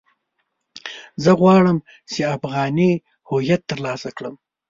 [1.23, 1.77] زه غواړم
[2.11, 2.91] چې افغاني
[3.29, 4.35] هويت ترلاسه کړم.